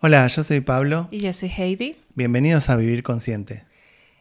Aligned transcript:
Hola, 0.00 0.28
yo 0.28 0.44
soy 0.44 0.60
Pablo. 0.60 1.08
Y 1.10 1.18
yo 1.18 1.32
soy 1.32 1.48
Heidi. 1.48 1.96
Bienvenidos 2.14 2.70
a 2.70 2.76
Vivir 2.76 3.02
Consciente. 3.02 3.64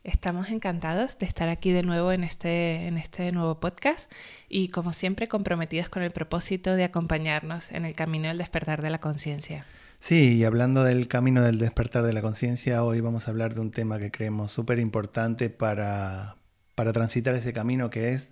Estamos 0.03 0.49
encantados 0.49 1.19
de 1.19 1.27
estar 1.27 1.49
aquí 1.49 1.71
de 1.71 1.83
nuevo 1.83 2.11
en 2.11 2.23
este, 2.23 2.87
en 2.87 2.97
este 2.97 3.31
nuevo 3.31 3.59
podcast 3.59 4.11
y 4.49 4.69
como 4.69 4.91
siempre 4.91 5.27
comprometidos 5.27 5.87
con 5.87 6.01
el 6.01 6.09
propósito 6.09 6.75
de 6.75 6.83
acompañarnos 6.83 7.71
en 7.71 7.85
el 7.85 7.93
camino 7.93 8.27
del 8.27 8.39
despertar 8.39 8.81
de 8.81 8.89
la 8.89 8.97
conciencia. 8.97 9.65
Sí, 9.99 10.37
y 10.37 10.45
hablando 10.45 10.83
del 10.83 11.07
camino 11.07 11.43
del 11.43 11.59
despertar 11.59 12.03
de 12.03 12.13
la 12.13 12.23
conciencia, 12.23 12.83
hoy 12.83 12.99
vamos 12.99 13.27
a 13.27 13.31
hablar 13.31 13.53
de 13.53 13.61
un 13.61 13.69
tema 13.69 13.99
que 13.99 14.09
creemos 14.09 14.51
súper 14.51 14.79
importante 14.79 15.51
para, 15.51 16.37
para 16.73 16.91
transitar 16.91 17.35
ese 17.35 17.53
camino 17.53 17.91
que 17.91 18.13
es 18.13 18.31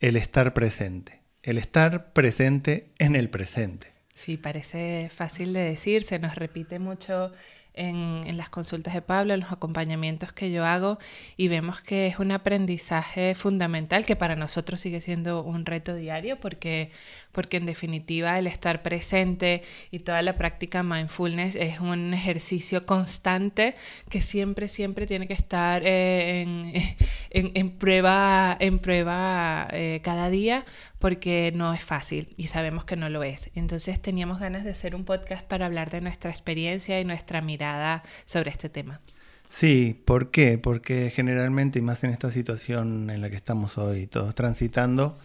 el 0.00 0.16
estar 0.16 0.52
presente. 0.52 1.22
El 1.42 1.56
estar 1.56 2.12
presente 2.12 2.90
en 2.98 3.16
el 3.16 3.30
presente. 3.30 3.92
Sí, 4.22 4.36
parece 4.36 5.08
fácil 5.12 5.52
de 5.52 5.62
decir, 5.62 6.04
se 6.04 6.20
nos 6.20 6.36
repite 6.36 6.78
mucho 6.78 7.32
en, 7.74 8.36
las 8.36 8.48
consultas 8.50 8.94
de 8.94 9.02
Pablo, 9.02 9.34
en 9.34 9.40
los 9.40 9.50
acompañamientos 9.50 10.32
que 10.32 10.52
yo 10.52 10.64
hago 10.64 10.98
y 11.36 11.48
vemos 11.48 11.80
que 11.80 12.06
es 12.06 12.20
un 12.20 12.30
aprendizaje 12.30 13.34
fundamental 13.34 14.06
que 14.06 14.14
para 14.14 14.36
nosotros 14.36 14.78
sigue 14.78 15.00
siendo 15.00 15.42
un 15.42 15.66
reto 15.66 15.96
diario 15.96 16.38
porque, 16.38 16.90
porque 17.32 17.56
en 17.56 17.66
definitiva 17.66 18.38
el 18.38 18.46
estar 18.46 18.82
presente 18.82 19.62
y 19.90 20.00
toda 20.00 20.22
la 20.22 20.36
práctica 20.36 20.84
mindfulness 20.84 21.56
es 21.56 21.80
un 21.80 22.14
ejercicio 22.14 22.86
constante 22.86 23.74
que 24.08 24.20
siempre, 24.20 24.68
siempre 24.68 25.06
tiene 25.06 25.26
que 25.26 25.34
estar 25.34 25.82
eh, 25.84 26.96
en, 27.30 27.70
prueba, 27.78 28.56
en 28.60 28.78
prueba 28.78 29.68
eh, 29.72 30.00
cada 30.04 30.30
día 30.30 30.64
porque 31.02 31.52
no 31.52 31.74
es 31.74 31.82
fácil 31.82 32.32
y 32.36 32.46
sabemos 32.46 32.84
que 32.84 32.94
no 32.94 33.08
lo 33.08 33.24
es. 33.24 33.50
Entonces 33.56 34.00
teníamos 34.00 34.38
ganas 34.38 34.62
de 34.62 34.70
hacer 34.70 34.94
un 34.94 35.04
podcast 35.04 35.44
para 35.44 35.66
hablar 35.66 35.90
de 35.90 36.00
nuestra 36.00 36.30
experiencia 36.30 37.00
y 37.00 37.04
nuestra 37.04 37.40
mirada 37.40 38.04
sobre 38.24 38.50
este 38.50 38.68
tema. 38.68 39.00
Sí, 39.48 40.00
¿por 40.04 40.30
qué? 40.30 40.58
Porque 40.58 41.10
generalmente, 41.10 41.80
y 41.80 41.82
más 41.82 42.04
en 42.04 42.10
esta 42.10 42.30
situación 42.30 43.10
en 43.10 43.20
la 43.20 43.30
que 43.30 43.34
estamos 43.34 43.78
hoy 43.78 44.06
todos 44.06 44.36
transitando, 44.36 45.18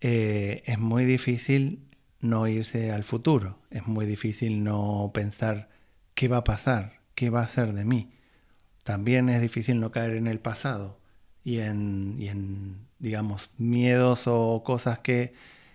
eh, 0.00 0.62
es 0.64 0.78
muy 0.78 1.04
difícil 1.04 1.80
no 2.20 2.46
irse 2.46 2.92
al 2.92 3.02
futuro, 3.02 3.58
es 3.72 3.84
muy 3.88 4.06
difícil 4.06 4.62
no 4.62 5.10
pensar 5.12 5.70
qué 6.14 6.28
va 6.28 6.36
a 6.36 6.44
pasar, 6.44 7.00
qué 7.16 7.30
va 7.30 7.40
a 7.40 7.48
ser 7.48 7.72
de 7.72 7.84
mí. 7.84 8.12
También 8.84 9.28
es 9.28 9.42
difícil 9.42 9.80
no 9.80 9.90
caer 9.90 10.14
en 10.14 10.28
el 10.28 10.38
pasado 10.38 11.00
y 11.46 11.60
en, 11.60 12.16
y 12.18 12.26
en 12.26 12.88
digamos, 12.98 13.50
miedos 13.56 14.24
o 14.26 14.64
cosas 14.64 14.98
que, 14.98 15.32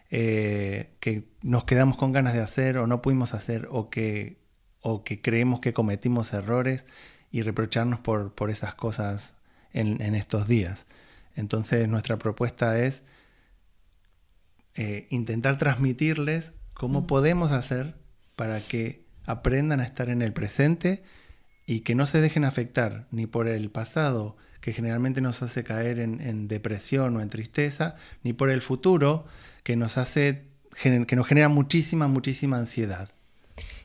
eh, 0.09 0.89
que 1.00 1.23
nos 1.41 1.63
quedamos 1.63 1.95
con 1.95 2.11
ganas 2.11 2.33
de 2.33 2.41
hacer 2.41 2.78
o 2.78 2.88
no 2.88 3.02
pudimos 3.02 3.33
hacer 3.33 3.69
o 3.72 3.89
que, 3.89 4.38
o 4.81 5.05
que 5.05 5.22
creemos 5.22 5.61
que 5.61 5.72
cometimos 5.72 6.33
errores 6.33 6.86
y 7.31 7.44
reprocharnos 7.44 8.02
por, 8.02 8.36
por 8.36 8.50
esas 8.50 8.75
cosas 8.75 9.33
en, 9.72 10.02
en, 10.02 10.13
estos 10.13 10.45
días. 10.50 10.88
Entonces 11.38 11.88
nuestra 11.88 12.17
propuesta 12.17 12.78
es 12.78 13.03
eh, 14.75 15.08
intentar 15.09 15.58
transmitirles 15.58 16.52
cómo 16.73 17.08
podemos 17.08 17.53
hacer 17.53 17.95
para 18.35 18.59
que 18.59 19.06
aprendan 19.25 19.80
a 19.80 19.85
estar 19.85 20.09
en 20.09 20.22
el 20.22 20.33
presente 20.33 21.02
y 21.66 21.80
que 21.80 21.95
no 21.95 22.06
se 22.06 22.19
dejen 22.19 22.44
afectar 22.44 23.08
ni 23.09 23.25
por 23.25 23.47
el 23.47 23.72
pasado, 23.72 24.35
que 24.62 24.73
generalmente 24.73 25.22
nos 25.22 25.42
hace 25.42 25.64
caer 25.64 26.00
en, 26.00 26.48
depresión 26.48 27.17
o 27.17 27.22
en 27.22 27.30
tristeza, 27.30 27.95
ni 28.23 28.34
por 28.34 28.50
el 28.50 28.62
futuro, 28.62 29.26
que 29.64 29.76
nos 29.76 29.98
hace 29.98 30.45
que 30.81 31.16
nos 31.16 31.28
genera 31.28 31.50
muchísima, 31.50 32.08
muchísima 32.08 32.58
ansiedad. 32.58 33.09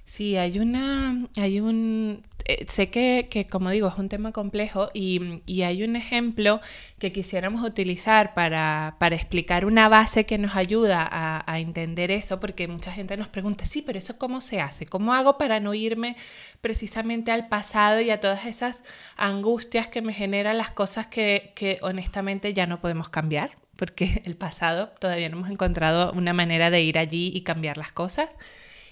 Sí, 0.07 0.37
hay 0.37 0.61
una, 0.61 1.27
hay 1.37 1.59
un, 1.61 2.25
eh, 2.45 2.65
sé 2.69 2.91
que, 2.91 3.27
que, 3.29 3.49
como 3.49 3.71
digo, 3.71 3.89
es 3.89 3.99
un 3.99 4.09
tema 4.09 4.31
complejo 4.31 4.89
y, 4.95 5.43
y 5.47 5.62
hay 5.62 5.83
un 5.83 5.97
ejemplo 5.97 6.61
que 7.01 7.11
quisiéramos 7.11 7.65
utilizar 7.65 8.33
para, 8.33 8.97
para, 9.00 9.17
explicar 9.17 9.65
una 9.67 9.89
base 9.89 10.25
que 10.25 10.39
nos 10.39 10.55
ayuda 10.55 11.03
a, 11.11 11.43
a, 11.53 11.59
entender 11.59 12.12
eso, 12.12 12.39
porque 12.39 12.69
mucha 12.69 12.93
gente 12.93 13.17
nos 13.17 13.28
pregunta, 13.28 13.67
sí, 13.67 13.83
pero 13.83 13.99
eso 13.99 14.17
cómo 14.17 14.41
se 14.41 14.61
hace, 14.61 14.87
cómo 14.87 15.12
hago 15.12 15.39
para 15.39 15.59
no 15.59 15.75
irme 15.75 16.17
precisamente 16.61 17.33
al 17.33 17.49
pasado 17.49 18.00
y 18.00 18.11
a 18.11 18.21
todas 18.21 18.47
esas 18.47 18.84
angustias 19.17 19.88
que 19.88 20.03
me 20.03 20.12
generan 20.12 20.56
las 20.56 20.71
cosas 20.71 21.09
que, 21.09 21.53
que 21.56 21.78
honestamente 21.83 22.55
ya 22.55 22.67
no 22.67 22.81
podemos 22.81 23.09
cambiar, 23.09 23.59
porque 23.75 24.23
el 24.25 24.37
pasado 24.37 24.91
todavía 25.00 25.28
no 25.28 25.38
hemos 25.38 25.50
encontrado 25.50 26.12
una 26.12 26.33
manera 26.33 26.71
de 26.71 26.83
ir 26.83 26.97
allí 26.97 27.33
y 27.34 27.43
cambiar 27.43 27.77
las 27.77 27.91
cosas 27.91 28.31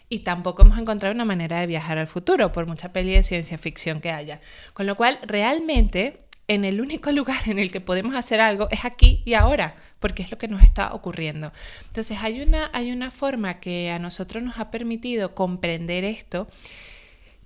y 0.08 0.20
tampoco 0.20 0.62
hemos 0.62 0.78
encontrado 0.78 1.14
una 1.14 1.24
manera 1.24 1.60
de 1.60 1.66
viajar 1.66 1.98
al 1.98 2.06
futuro, 2.06 2.52
por 2.52 2.66
mucha 2.66 2.92
peli 2.92 3.12
de 3.12 3.22
ciencia 3.22 3.58
ficción 3.58 4.00
que 4.00 4.10
haya. 4.10 4.40
Con 4.72 4.86
lo 4.86 4.96
cual, 4.96 5.18
realmente, 5.22 6.20
en 6.46 6.64
el 6.64 6.80
único 6.80 7.10
lugar 7.12 7.48
en 7.48 7.58
el 7.58 7.70
que 7.70 7.80
podemos 7.80 8.14
hacer 8.14 8.40
algo 8.40 8.68
es 8.70 8.84
aquí 8.84 9.22
y 9.24 9.34
ahora, 9.34 9.76
porque 10.00 10.22
es 10.22 10.30
lo 10.30 10.38
que 10.38 10.48
nos 10.48 10.62
está 10.62 10.92
ocurriendo. 10.92 11.52
Entonces, 11.86 12.18
hay 12.22 12.42
una, 12.42 12.70
hay 12.72 12.92
una 12.92 13.10
forma 13.10 13.60
que 13.60 13.90
a 13.90 13.98
nosotros 13.98 14.42
nos 14.42 14.58
ha 14.58 14.70
permitido 14.70 15.34
comprender 15.34 16.04
esto, 16.04 16.48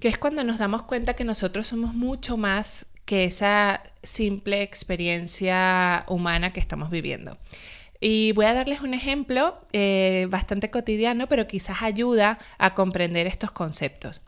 que 0.00 0.08
es 0.08 0.18
cuando 0.18 0.44
nos 0.44 0.58
damos 0.58 0.82
cuenta 0.82 1.14
que 1.14 1.24
nosotros 1.24 1.66
somos 1.66 1.94
mucho 1.94 2.36
más 2.36 2.86
que 3.04 3.24
esa 3.24 3.82
simple 4.02 4.62
experiencia 4.62 6.04
humana 6.08 6.52
que 6.52 6.60
estamos 6.60 6.90
viviendo. 6.90 7.38
Y 8.00 8.32
voy 8.32 8.46
a 8.46 8.54
darles 8.54 8.80
un 8.80 8.94
ejemplo 8.94 9.58
eh, 9.72 10.26
bastante 10.30 10.70
cotidiano, 10.70 11.26
pero 11.26 11.46
quizás 11.46 11.82
ayuda 11.82 12.38
a 12.58 12.74
comprender 12.74 13.26
estos 13.26 13.50
conceptos. 13.50 14.22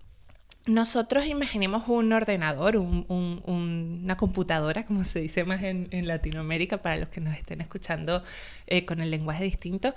Nosotros 0.67 1.27
imaginemos 1.27 1.89
un 1.89 2.13
ordenador, 2.13 2.77
una 2.77 4.17
computadora, 4.19 4.85
como 4.85 5.05
se 5.05 5.21
dice 5.21 5.43
más 5.45 5.63
en, 5.63 5.89
Latinoamérica, 6.07 6.83
para 6.83 6.97
los 6.97 7.09
que 7.09 7.21
nos 7.23 7.35
estén 7.35 7.63
escuchando 7.63 8.23
eh, 8.67 8.85
con 8.85 9.01
el 9.01 9.11
lenguaje 9.11 9.43
distinto. 9.43 9.95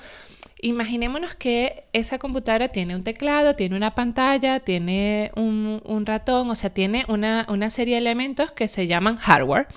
Imaginémonos 0.61 1.35
que 1.35 1.83
esa 1.91 2.17
computadora 2.17 2.69
tiene 2.69 2.95
un 2.95 3.03
teclado, 3.03 3.55
tiene 3.57 3.75
una 3.75 3.93
pantalla, 3.93 4.61
tiene 4.61 5.31
un, 5.35 6.05
ratón, 6.05 6.49
o 6.49 6.55
sea, 6.55 6.69
tiene 6.69 7.05
una, 7.09 7.69
serie 7.69 7.95
de 7.95 7.99
elementos 7.99 8.51
que 8.51 8.69
se 8.69 8.87
llaman 8.87 9.17
hardware. 9.17 9.67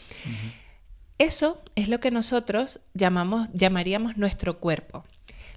Eso 1.19 1.63
es 1.75 1.89
lo 1.89 1.99
que 2.01 2.11
nosotros 2.11 2.81
llamamos, 2.93 3.49
llamaríamos 3.55 4.17
nuestro 4.17 4.59
cuerpo. 4.59 5.05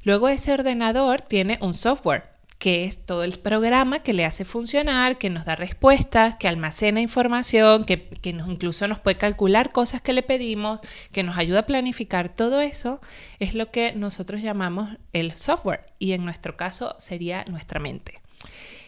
Luego 0.04 0.30
ese 0.30 0.54
ordenador 0.54 1.22
tiene 1.22 1.58
un 1.62 1.74
software, 1.74 2.30
que 2.60 2.86
es 2.86 3.06
todo 3.06 3.24
el 3.24 3.38
programa 3.40 4.00
que 4.00 4.14
le 4.14 4.26
hace 4.26 4.46
funcionar, 4.46 5.18
que 5.18 5.30
nos 5.30 5.46
da 5.46 5.56
respuestas, 5.56 6.36
que 6.36 6.48
almacena 6.48 7.02
información, 7.02 7.84
que, 7.84 8.10
incluso 8.24 8.88
nos 8.88 9.00
puede 9.00 9.18
calcular 9.18 9.72
cosas 9.72 10.02
que 10.02 10.14
le 10.14 10.24
pedimos, 10.24 10.80
que 11.12 11.24
nos 11.24 11.38
ayuda 11.38 11.60
a 11.60 11.66
planificar. 11.66 12.30
Todo 12.30 12.62
eso 12.62 13.02
es 13.40 13.54
lo 13.54 13.72
que 13.72 13.94
nosotros 13.94 14.42
llamamos 14.42 14.98
el 15.12 15.38
software 15.38 15.86
y 16.00 16.14
en 16.14 16.24
nuestro 16.24 16.56
caso 16.56 16.96
sería 17.00 17.44
nuestra 17.50 17.80
mente. 17.80 18.22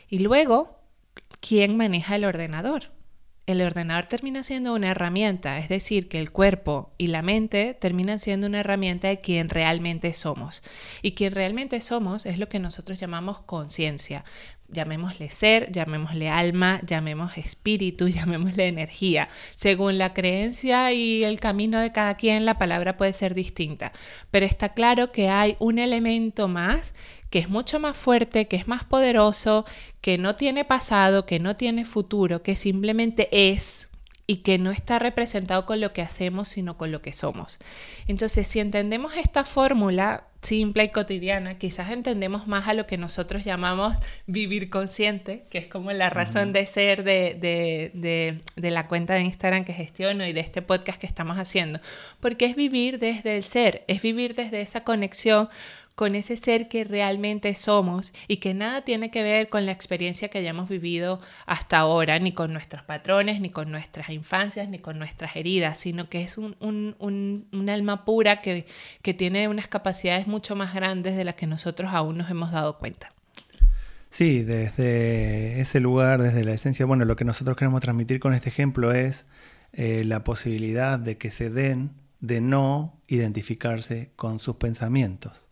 Y 0.09 0.19
luego, 0.19 0.79
¿quién 1.41 1.75
maneja 1.75 2.15
el 2.15 2.25
ordenador? 2.25 2.91
El 3.47 3.61
ordenador 3.61 4.05
termina 4.05 4.43
siendo 4.43 4.73
una 4.73 4.91
herramienta, 4.91 5.57
es 5.57 5.67
decir, 5.67 6.07
que 6.07 6.19
el 6.19 6.31
cuerpo 6.31 6.91
y 6.97 7.07
la 7.07 7.21
mente 7.21 7.73
terminan 7.79 8.19
siendo 8.19 8.47
una 8.47 8.59
herramienta 8.59 9.07
de 9.07 9.19
quien 9.19 9.49
realmente 9.49 10.13
somos. 10.13 10.63
Y 11.01 11.13
quien 11.13 11.33
realmente 11.33 11.81
somos 11.81 12.25
es 12.25 12.37
lo 12.37 12.49
que 12.49 12.59
nosotros 12.59 12.99
llamamos 12.99 13.39
conciencia. 13.39 14.23
Llamémosle 14.71 15.29
ser, 15.29 15.71
llamémosle 15.71 16.29
alma, 16.29 16.81
llamemos 16.85 17.37
espíritu, 17.37 18.07
llamémosle 18.09 18.67
energía. 18.67 19.29
Según 19.55 19.97
la 19.97 20.13
creencia 20.13 20.91
y 20.93 21.23
el 21.23 21.39
camino 21.39 21.79
de 21.79 21.91
cada 21.91 22.15
quien, 22.15 22.45
la 22.45 22.57
palabra 22.57 22.97
puede 22.97 23.13
ser 23.13 23.33
distinta. 23.33 23.91
Pero 24.31 24.45
está 24.45 24.69
claro 24.69 25.11
que 25.11 25.29
hay 25.29 25.57
un 25.59 25.79
elemento 25.79 26.47
más 26.47 26.93
que 27.29 27.39
es 27.39 27.49
mucho 27.49 27.79
más 27.79 27.95
fuerte, 27.95 28.47
que 28.47 28.57
es 28.57 28.67
más 28.67 28.83
poderoso, 28.83 29.65
que 30.01 30.17
no 30.17 30.35
tiene 30.35 30.65
pasado, 30.65 31.25
que 31.25 31.39
no 31.39 31.55
tiene 31.55 31.85
futuro, 31.85 32.43
que 32.43 32.55
simplemente 32.55 33.29
es 33.31 33.89
y 34.27 34.37
que 34.37 34.57
no 34.57 34.71
está 34.71 34.99
representado 34.99 35.65
con 35.65 35.81
lo 35.81 35.93
que 35.93 36.01
hacemos, 36.01 36.49
sino 36.49 36.77
con 36.77 36.91
lo 36.91 37.01
que 37.01 37.13
somos. 37.13 37.59
Entonces, 38.07 38.47
si 38.47 38.59
entendemos 38.59 39.15
esta 39.17 39.45
fórmula 39.45 40.25
simple 40.41 40.85
y 40.85 40.89
cotidiana, 40.89 41.57
quizás 41.57 41.91
entendemos 41.91 42.47
más 42.47 42.67
a 42.67 42.73
lo 42.73 42.87
que 42.87 42.97
nosotros 42.97 43.43
llamamos 43.43 43.95
vivir 44.25 44.69
consciente, 44.69 45.45
que 45.49 45.59
es 45.59 45.67
como 45.67 45.91
la 45.91 46.09
razón 46.09 46.51
de 46.51 46.65
ser 46.65 47.03
de, 47.03 47.37
de, 47.39 48.41
de, 48.55 48.71
la 48.71 48.87
cuenta 48.87 49.13
de 49.13 49.21
Instagram 49.21 49.65
que 49.65 49.73
gestiono 49.73 50.25
y 50.25 50.33
de 50.33 50.39
este 50.39 50.61
podcast 50.61 50.99
que 50.99 51.07
estamos 51.07 51.37
haciendo, 51.37 51.79
porque 52.19 52.45
es 52.45 52.55
vivir 52.55 52.97
desde 52.97 53.35
el 53.35 53.43
ser, 53.43 53.83
es 53.87 54.01
vivir 54.01 54.33
desde 54.33 54.61
esa 54.61 54.83
conexión 54.83 55.47
con 56.01 56.15
ese 56.15 56.35
ser 56.35 56.67
que 56.67 56.83
realmente 56.83 57.53
somos 57.53 58.11
y 58.27 58.37
que 58.37 58.55
nada 58.55 58.81
tiene 58.81 59.11
que 59.11 59.21
ver 59.21 59.49
con 59.49 59.67
la 59.67 59.71
experiencia 59.71 60.29
que 60.29 60.39
hayamos 60.39 60.67
vivido 60.67 61.21
hasta 61.45 61.77
ahora, 61.77 62.17
ni 62.17 62.31
con 62.31 62.51
nuestros 62.53 62.81
patrones, 62.81 63.39
ni 63.39 63.51
con 63.51 63.69
nuestras 63.69 64.09
infancias, 64.09 64.67
ni 64.67 64.79
con 64.79 64.97
nuestras 64.97 65.35
heridas, 65.35 65.77
sino 65.77 66.09
que 66.09 66.23
es 66.23 66.39
un, 66.39 66.55
alma 67.69 68.03
pura 68.03 68.41
que, 68.41 68.65
que 69.03 69.13
tiene 69.13 69.47
unas 69.47 69.67
capacidades 69.67 70.25
mucho 70.25 70.55
más 70.55 70.73
grandes 70.73 71.15
de 71.15 71.23
las 71.23 71.35
que 71.35 71.45
nosotros 71.45 71.91
aún 71.93 72.17
nos 72.17 72.31
hemos 72.31 72.51
dado 72.51 72.79
cuenta. 72.79 73.13
Sí, 74.09 74.41
desde 74.41 75.59
ese 75.59 75.79
lugar, 75.81 76.19
desde 76.19 76.43
la 76.43 76.53
esencia, 76.53 76.87
bueno, 76.87 77.05
lo 77.05 77.15
que 77.15 77.25
nosotros 77.25 77.55
queremos 77.55 77.79
transmitir 77.79 78.19
con 78.19 78.33
este 78.33 78.49
ejemplo 78.49 78.91
es 78.91 79.27
eh, 79.73 80.01
la 80.03 80.23
posibilidad 80.23 80.97
de 80.97 81.19
que 81.19 81.29
se 81.29 81.51
den 81.51 81.91
de 82.21 82.41
no 82.41 82.97
identificarse 83.05 84.09
con 84.15 84.39
sus 84.39 84.55
pensamientos. 84.55 85.50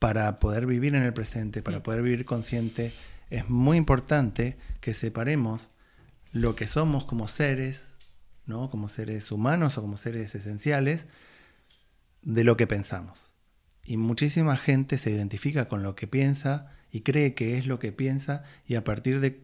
Para 0.00 0.40
poder 0.40 0.66
vivir 0.66 0.96
en 0.96 1.04
el 1.04 1.12
presente, 1.12 1.62
para 1.62 1.84
poder 1.84 2.02
vivir 2.02 2.24
consciente, 2.24 2.92
es 3.30 3.48
muy 3.48 3.76
importante 3.76 4.58
que 4.80 4.92
separemos 4.92 5.70
lo 6.32 6.56
que 6.56 6.66
somos 6.66 7.04
como 7.04 7.28
seres, 7.28 7.86
¿no? 8.46 8.70
como 8.70 8.88
seres 8.88 9.30
humanos 9.30 9.78
o 9.78 9.82
como 9.82 9.96
seres 9.96 10.34
esenciales, 10.34 11.06
de 12.22 12.44
lo 12.44 12.56
que 12.56 12.66
pensamos. 12.66 13.30
Y 13.84 13.96
muchísima 13.96 14.56
gente 14.56 14.98
se 14.98 15.10
identifica 15.10 15.68
con 15.68 15.82
lo 15.82 15.94
que 15.94 16.06
piensa 16.06 16.72
y 16.92 17.00
cree 17.00 17.34
que 17.34 17.58
es 17.58 17.66
lo 17.66 17.78
que 17.78 17.92
piensa 17.92 18.44
y 18.66 18.74
a 18.74 18.84
partir 18.84 19.20
de, 19.20 19.40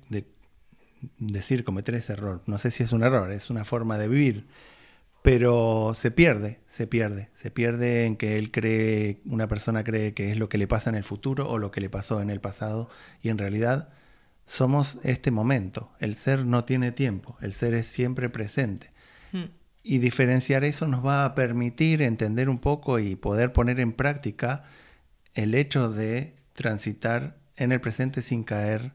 decir 1.18 1.64
cometer 1.64 1.94
ese 1.94 2.14
error, 2.14 2.42
no 2.46 2.58
sé 2.58 2.70
si 2.70 2.82
es 2.82 2.92
un 2.92 3.02
error, 3.02 3.30
es 3.30 3.50
una 3.50 3.64
forma 3.64 3.98
de 3.98 4.08
vivir, 4.08 4.46
pero 5.26 5.92
se 5.96 6.12
pierde, 6.12 6.60
se 6.68 6.86
pierde, 6.86 7.30
se 7.34 7.50
pierde 7.50 8.04
en 8.06 8.16
que 8.16 8.38
él 8.38 8.52
cree, 8.52 9.22
una 9.24 9.48
persona 9.48 9.82
cree 9.82 10.14
que 10.14 10.30
es 10.30 10.36
lo 10.36 10.48
que 10.48 10.56
le 10.56 10.68
pasa 10.68 10.88
en 10.88 10.94
el 10.94 11.02
futuro 11.02 11.50
o 11.50 11.58
lo 11.58 11.72
que 11.72 11.80
le 11.80 11.90
pasó 11.90 12.22
en 12.22 12.30
el 12.30 12.40
pasado 12.40 12.88
y 13.22 13.30
en 13.30 13.38
realidad 13.38 13.88
somos 14.46 15.00
este 15.02 15.32
momento, 15.32 15.90
el 15.98 16.14
ser 16.14 16.46
no 16.46 16.64
tiene 16.64 16.92
tiempo, 16.92 17.36
el 17.40 17.54
ser 17.54 17.74
es 17.74 17.88
siempre 17.88 18.28
presente. 18.28 18.92
Hmm. 19.32 19.46
Y 19.82 19.98
diferenciar 19.98 20.62
eso 20.62 20.86
nos 20.86 21.04
va 21.04 21.24
a 21.24 21.34
permitir 21.34 22.02
entender 22.02 22.48
un 22.48 22.60
poco 22.60 23.00
y 23.00 23.16
poder 23.16 23.52
poner 23.52 23.80
en 23.80 23.94
práctica 23.94 24.62
el 25.34 25.56
hecho 25.56 25.90
de 25.90 26.36
transitar 26.52 27.36
en 27.56 27.72
el 27.72 27.80
presente 27.80 28.22
sin 28.22 28.44
caer 28.44 28.92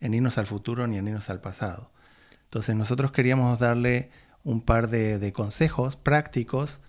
en 0.00 0.12
irnos 0.12 0.38
al 0.38 0.46
futuro 0.46 0.88
ni 0.88 0.98
en 0.98 1.06
irnos 1.06 1.30
al 1.30 1.40
pasado. 1.40 1.92
Entonces 2.46 2.74
nosotros 2.74 3.12
queríamos 3.12 3.60
darle 3.60 4.10
un 4.44 4.60
par 4.60 4.88
de, 4.88 5.32
consejos 5.32 5.96
prácticos 5.96 6.80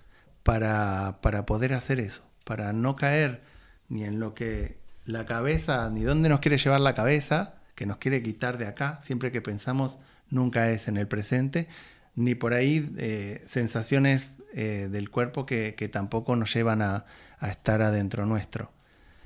para, 0.44 1.20
para, 1.22 1.46
poder 1.46 1.74
hacer 1.74 2.00
eso, 2.00 2.24
para 2.44 2.74
no 2.74 2.96
caer 2.96 3.42
ni 3.90 4.04
en 4.04 4.20
lo 4.20 4.34
que 4.34 4.78
la 5.06 5.26
cabeza, 5.26 5.90
ni 5.90 6.04
dónde 6.04 6.30
nos 6.30 6.40
quiere 6.40 6.58
llevar 6.58 6.82
la 6.82 6.96
cabeza, 6.96 7.56
que 7.76 7.86
nos 7.86 7.98
quiere 7.98 8.22
quitar 8.22 8.58
de 8.58 8.68
acá, 8.68 9.00
siempre 9.02 9.32
que 9.32 9.42
pensamos 9.42 9.98
nunca 10.30 10.72
es 10.72 10.88
en 10.88 10.98
el 10.98 11.08
presente, 11.08 11.68
ni 12.16 12.36
por 12.36 12.54
ahí 12.54 12.90
eh, 12.98 13.42
sensaciones 13.48 14.36
eh, 14.54 14.88
del 14.92 15.10
cuerpo 15.10 15.46
que, 15.46 15.74
tampoco 15.92 16.36
nos 16.36 16.54
llevan 16.54 16.82
a, 16.82 17.06
estar 17.42 17.82
adentro 17.82 18.26
nuestro. 18.26 18.72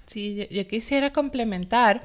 Sí, 0.06 0.48
yo, 0.52 0.68
quisiera 0.68 1.12
complementar 1.12 2.04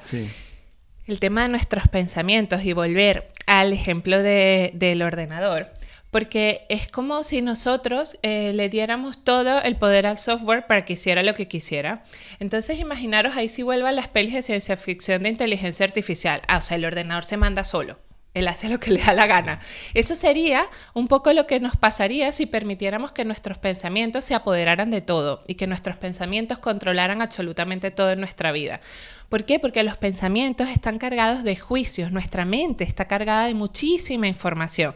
el 1.05 1.19
tema 1.19 1.43
de 1.43 1.49
nuestros 1.49 1.87
pensamientos 1.87 2.63
y 2.65 2.73
volver 2.73 3.31
al 3.45 3.73
ejemplo 3.73 4.17
del 4.23 5.01
ordenador. 5.01 5.67
Porque 6.11 6.65
es 6.69 6.87
como 6.87 7.23
si 7.23 7.41
nosotros 7.41 8.17
eh, 8.23 8.51
le 8.53 8.69
diéramos 8.69 9.23
todo 9.23 9.61
el 9.61 9.75
poder 9.75 10.07
al 10.07 10.17
software 10.17 10.65
para 10.67 10.85
que 10.85 10.93
hiciera 10.93 11.23
lo 11.23 11.33
que 11.33 11.47
quisiera. 11.47 12.03
Entonces 12.39 12.79
imaginaros 12.79 13.35
ahí 13.37 13.49
si 13.49 13.63
vuelvan 13.63 13.95
las 13.95 14.07
pelis 14.07 14.33
de 14.33 14.41
ciencia 14.41 14.77
ficción 14.77 15.23
de 15.23 15.29
inteligencia 15.29 15.85
artificial. 15.85 16.41
Ah, 16.47 16.57
o 16.57 16.61
sea, 16.61 16.77
el 16.77 16.85
ordenador 16.85 17.25
se 17.25 17.37
manda 17.37 17.63
solo. 17.63 17.97
Él 18.35 18.47
hace 18.47 18.69
lo 18.69 18.79
que 18.79 18.91
le 18.91 19.01
da 19.01 19.13
la 19.13 19.25
gana. 19.25 19.59
Eso 19.95 20.15
sería 20.15 20.67
un 20.93 21.07
poco 21.07 21.33
lo 21.33 21.47
que 21.47 21.59
nos 21.59 21.75
pasaría 21.75 22.31
si 22.31 22.45
permitiéramos 22.45 23.11
que 23.11 23.25
nuestros 23.25 23.57
pensamientos 23.57 24.23
se 24.23 24.35
apoderaran 24.35 24.91
de 24.91 25.01
todo 25.01 25.43
y 25.47 25.55
que 25.55 25.65
nuestros 25.65 25.97
pensamientos 25.97 26.59
controlaran 26.59 27.23
absolutamente 27.23 27.89
todo 27.89 28.11
en 28.11 28.19
nuestra 28.19 28.51
vida. 28.51 28.81
¿Por 29.29 29.45
qué? 29.45 29.57
Porque 29.59 29.83
los 29.83 29.97
pensamientos 29.97 30.69
están 30.69 30.99
cargados 30.99 31.43
de 31.43 31.55
juicios, 31.55 32.11
nuestra 32.11 32.45
mente 32.45 32.83
está 32.83 33.05
cargada 33.05 33.47
de 33.47 33.55
muchísima 33.55 34.27
información. 34.27 34.93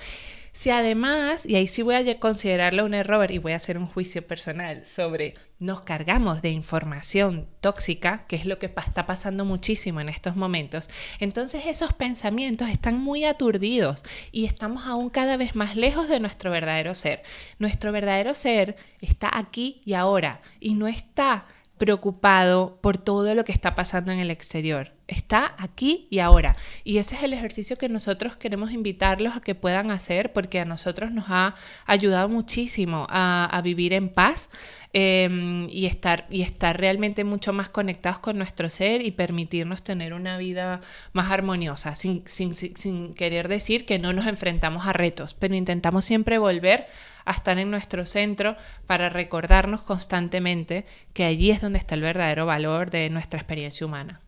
Si 0.53 0.69
además, 0.69 1.47
y 1.47 1.55
ahí 1.55 1.65
sí 1.65 1.81
voy 1.81 1.95
a 1.95 2.19
considerarlo 2.19 2.85
un 2.85 2.93
error 2.93 3.31
y 3.31 3.39
voy 3.39 3.53
a 3.53 3.55
hacer 3.55 3.75
un 3.75 3.87
juicio 3.87 4.25
personal 4.25 4.85
sobre 4.85 5.33
nos 5.57 5.81
cargamos 5.81 6.43
de 6.43 6.51
información 6.51 7.47
tóxica, 7.59 8.27
que 8.27 8.35
es 8.35 8.45
lo 8.45 8.59
que 8.59 8.67
está 8.67 9.07
pasando 9.07 9.45
muchísimo 9.45 9.99
en 9.99 10.09
estos 10.09 10.35
momentos, 10.35 10.91
entonces 11.19 11.65
esos 11.65 11.93
pensamientos 11.93 12.69
están 12.69 12.99
muy 12.99 13.25
aturdidos 13.25 14.03
y 14.31 14.45
estamos 14.45 14.85
aún 14.85 15.09
cada 15.09 15.37
vez 15.37 15.55
más 15.55 15.75
lejos 15.75 16.07
de 16.07 16.19
nuestro 16.19 16.51
verdadero 16.51 16.93
ser. 16.93 17.23
Nuestro 17.57 17.91
verdadero 17.91 18.35
ser 18.35 18.75
está 19.01 19.31
aquí 19.33 19.81
y 19.85 19.95
ahora 19.95 20.41
y 20.59 20.75
no 20.75 20.87
está 20.87 21.47
preocupado 21.77 22.77
por 22.81 22.97
todo 22.97 23.33
lo 23.35 23.43
que 23.43 23.51
está 23.51 23.75
pasando 23.75 24.11
en 24.11 24.19
el 24.19 24.31
exterior. 24.31 24.91
Está 25.07 25.55
aquí 25.57 26.07
y 26.09 26.19
ahora. 26.19 26.55
Y 26.83 26.97
ese 26.97 27.15
es 27.15 27.23
el 27.23 27.33
ejercicio 27.33 27.77
que 27.77 27.89
nosotros 27.89 28.37
queremos 28.37 28.71
invitarlos 28.71 29.35
a 29.35 29.41
que 29.41 29.55
puedan 29.55 29.91
hacer 29.91 30.31
porque 30.33 30.59
a 30.59 30.65
nosotros 30.65 31.11
nos 31.11 31.25
ha 31.29 31.55
ayudado 31.85 32.29
muchísimo 32.29 33.07
a, 33.09 33.59
vivir 33.63 33.93
en 33.93 34.09
paz 34.09 34.49
em, 34.93 35.67
y, 35.69 35.85
estar, 35.85 36.25
y 36.29 36.41
estar 36.43 36.79
realmente 36.79 37.23
mucho 37.23 37.51
más 37.51 37.69
conectados 37.69 38.19
con 38.19 38.37
nuestro 38.37 38.69
ser 38.69 39.01
y 39.01 39.11
permitirnos 39.11 39.83
tener 39.83 40.13
una 40.13 40.37
vida 40.37 40.81
más 41.11 41.31
armoniosa, 41.31 41.95
sin, 41.95 42.23
sin, 42.25 42.53
sin 42.53 43.13
querer 43.15 43.47
decir 43.47 43.85
que 43.85 43.99
no 43.99 44.13
nos 44.13 44.27
enfrentamos 44.27 44.87
a 44.87 44.93
retos, 44.93 45.33
pero 45.33 45.55
intentamos 45.55 46.05
siempre 46.05 46.37
volver 46.37 46.87
a 47.25 47.31
estar 47.31 47.57
en 47.57 47.71
nuestro 47.71 48.05
centro 48.05 48.55
para 48.87 49.09
recordarnos 49.09 49.81
constantemente 49.81 50.85
que 51.13 51.23
allí 51.23 51.51
es 51.51 51.61
donde 51.61 51.79
está 51.79 51.95
el 51.95 52.01
verdadero 52.01 52.45
valor 52.45 52.89
de 52.89 53.09
nuestra 53.09 53.39
experiencia 53.39 53.85
humana. 53.85 54.21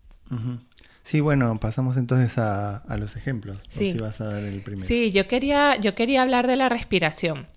Sí, 1.05 1.19
bueno, 1.19 1.59
pasamos 1.59 1.97
entonces 1.97 2.37
a, 2.37 2.83
los 2.97 3.15
ejemplos. 3.15 3.59
Sí. 3.69 3.91
si 3.91 3.99
vas 3.99 4.19
a 4.21 4.25
dar 4.25 4.43
el 4.43 4.61
primero. 4.61 4.85
Sí, 4.85 5.11
yo 5.11 5.27
quería, 5.27 5.77
yo 5.77 5.93
quería 5.93 6.23
hablar 6.23 6.47
de 6.47 6.55
la 6.55 6.67
respiración. 6.67 7.47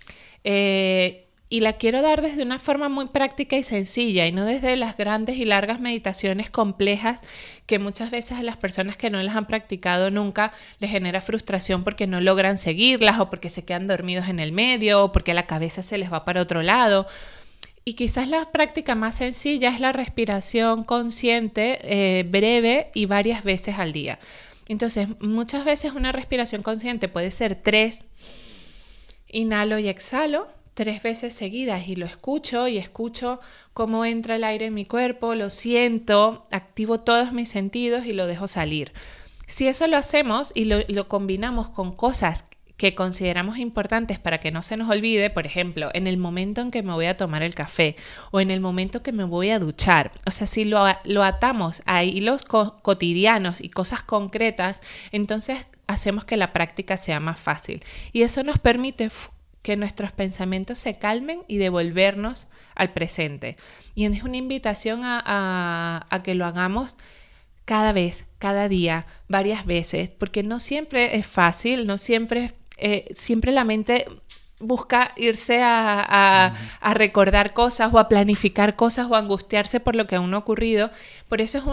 Eh, 0.45 1.28
y 1.51 1.61
la 1.61 1.75
quiero 1.75 2.03
dar 2.03 2.21
desde 2.21 2.43
una 2.43 2.59
forma 2.59 2.89
muy 2.89 3.07
práctica 3.07 3.57
y 3.57 3.63
sencilla 3.63 4.27
y 4.27 4.33
no 4.33 4.45
desde 4.45 4.77
las 4.77 4.97
grandes 4.97 5.37
y 5.37 5.47
largas 5.47 5.81
meditaciones 5.81 6.51
complejas 6.51 7.23
que 7.67 7.79
muchas 7.79 8.11
veces 8.11 8.39
a 8.39 8.43
las 8.43 8.59
personas 8.59 8.97
que 8.97 9.09
no 9.09 9.23
las 9.23 9.35
han 9.35 9.47
practicado 9.47 10.11
nunca 10.11 10.53
les 10.79 10.91
genera 10.91 11.21
frustración 11.23 11.85
porque 11.85 12.07
no 12.07 12.21
logran 12.21 12.59
seguirlas 12.59 13.19
o 13.19 13.31
porque 13.31 13.49
se 13.49 13.65
quedan 13.65 13.87
dormidos 13.87 14.29
en 14.29 14.41
el 14.41 14.53
medio 14.53 15.05
o 15.05 15.13
porque 15.13 15.33
la 15.33 15.47
cabeza 15.47 15.83
se 15.83 15.97
les 15.97 16.13
va 16.13 16.25
para 16.25 16.43
otro 16.43 16.63
lado. 16.63 17.07
Y 17.85 17.95
quizás 17.95 18.29
la 18.29 18.53
práctica 18.53 18.95
más 18.95 19.17
sencilla 19.17 19.71
es 19.71 19.81
la 19.81 19.93
respiración 19.93 20.85
consciente, 20.85 21.79
eh, 21.83 22.25
breve 22.25 22.91
y 22.93 23.07
varias 23.07 23.43
veces 23.43 23.79
al 23.79 23.93
día. 23.93 24.19
Entonces, 24.69 25.09
muchas 25.21 25.65
veces 25.65 25.93
una 25.93 26.13
respiración 26.13 26.63
consciente 26.63 27.09
puede 27.09 27.31
ser 27.31 27.55
tres, 27.55 28.05
inhalo 29.31 29.79
y 29.79 29.89
exhalo, 29.89 30.49
tres 30.79 31.03
veces 31.03 31.35
seguidas 31.35 31.89
y 31.89 31.97
lo 31.97 32.07
escucho 32.07 32.69
y 32.69 32.79
escucho 32.79 33.41
cómo 33.73 34.05
entra 34.05 34.37
el 34.37 34.45
aire 34.45 34.67
en 34.67 34.75
mi 34.75 34.85
cuerpo, 34.85 35.35
lo 35.35 35.51
siento, 35.51 36.47
activo 36.53 37.01
todos 37.01 37.33
mis 37.33 37.49
sentidos 37.49 38.07
y 38.07 38.13
lo 38.13 38.29
dejo 38.29 38.47
salir. 38.47 38.93
Si 39.49 39.67
eso 39.67 39.89
lo 39.89 39.97
hacemos 39.97 40.53
y 40.55 40.67
lo, 40.67 41.09
combinamos 41.09 41.69
con 41.69 41.97
cosas 41.97 42.45
que 42.77 42.95
consideramos 42.95 43.59
importantes 43.59 44.21
para 44.21 44.39
que 44.39 44.53
no 44.53 44.63
se 44.63 44.77
nos 44.77 44.89
olvide, 44.89 45.31
por 45.31 45.47
ejemplo, 45.47 45.91
en 45.95 46.07
el 46.07 46.17
momento 46.17 46.61
en 46.61 46.71
que 46.71 46.85
me 46.85 46.93
voy 46.93 47.07
a 47.07 47.17
tomar 47.17 47.43
el 47.43 47.57
café 47.57 47.97
o 48.31 48.39
en 48.39 48.53
el 48.53 48.61
momento 48.61 49.03
que 49.03 49.11
me 49.11 49.25
voy 49.25 49.51
a 49.51 49.59
duchar. 49.59 50.13
O 50.27 50.31
sea, 50.31 50.47
si 50.47 50.63
lo, 50.63 50.85
lo 51.03 51.25
atamos 51.25 51.83
a 51.87 52.05
hilos 52.05 52.45
cotidianos 52.45 53.61
y 53.61 53.71
cosas 53.71 54.05
concretas, 54.05 54.81
entonces 55.11 55.67
hacemos 55.89 56.25
que 56.25 56.37
la 56.37 56.53
práctica 56.53 56.97
sea 56.97 57.19
más 57.19 57.41
fácil. 57.41 57.83
Y 58.13 58.23
eso 58.23 58.45
nos 58.45 58.61
permite 58.61 59.11
que 59.69 59.77
nuestros 59.77 60.13
pensamientos 60.13 60.79
se 60.79 60.97
calmen 60.97 61.43
y 61.47 61.59
devolvernos 61.59 62.47
al 62.75 62.95
presente. 62.95 63.59
Y 63.95 64.07
es 64.07 64.23
una 64.23 64.39
invitación 64.39 65.03
a, 65.05 66.09
que 66.25 66.35
lo 66.35 66.47
hagamos 66.47 66.97
cada 67.67 67.93
vez, 67.93 68.25
cada 68.39 68.71
día, 68.71 69.05
varias 69.29 69.67
veces, 69.67 70.09
porque 70.09 70.43
no 70.43 70.59
siempre 70.59 71.17
es 71.17 71.27
fácil, 71.27 71.87
no 71.87 71.99
siempre, 71.99 72.55
eh, 72.79 73.13
siempre 73.15 73.53
la 73.53 73.65
mente 73.65 74.07
busca 74.61 75.13
irse 75.17 75.61
a, 75.63 76.55
recordar 76.95 77.53
cosas 77.53 77.93
o 77.93 77.99
a 77.99 78.09
planificar 78.09 78.77
cosas 78.77 79.07
o 79.09 79.15
a 79.15 79.19
angustiarse 79.19 79.81
por 79.81 79.95
lo 79.95 80.07
que 80.07 80.17
aún 80.17 80.31
no 80.31 80.37
ha 80.37 80.41
ocurrido. 80.41 80.91
Por 81.29 81.41
eso 81.41 81.59
es, 81.59 81.65